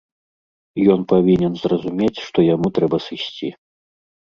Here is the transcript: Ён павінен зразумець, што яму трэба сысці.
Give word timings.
Ён 0.93 1.03
павінен 1.11 1.53
зразумець, 1.65 2.19
што 2.25 2.39
яму 2.55 2.67
трэба 2.81 3.03
сысці. 3.11 3.55